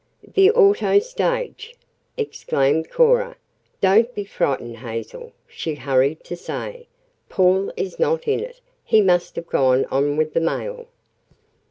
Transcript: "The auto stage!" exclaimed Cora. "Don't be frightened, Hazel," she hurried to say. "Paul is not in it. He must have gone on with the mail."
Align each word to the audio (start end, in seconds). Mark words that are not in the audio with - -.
"The 0.33 0.49
auto 0.49 0.97
stage!" 0.97 1.75
exclaimed 2.17 2.89
Cora. 2.89 3.35
"Don't 3.81 4.11
be 4.15 4.23
frightened, 4.23 4.77
Hazel," 4.77 5.31
she 5.47 5.75
hurried 5.75 6.23
to 6.23 6.35
say. 6.35 6.87
"Paul 7.29 7.71
is 7.77 7.99
not 7.99 8.27
in 8.27 8.39
it. 8.39 8.61
He 8.83 8.99
must 9.01 9.35
have 9.35 9.45
gone 9.45 9.85
on 9.91 10.17
with 10.17 10.33
the 10.33 10.39
mail." 10.41 10.87